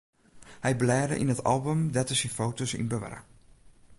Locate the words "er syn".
2.13-2.35